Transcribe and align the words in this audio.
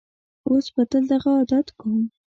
اوس 0.49 0.65
به 0.73 0.83
تل 0.89 1.03
دغه 1.11 1.29
عادت 1.37 1.67
کوم. 1.79 1.99